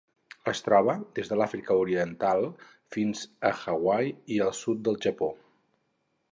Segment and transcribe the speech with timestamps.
[0.51, 2.49] Es troba des de l'Àfrica Oriental
[2.97, 5.33] fins a Hawaii i el sud del Japó.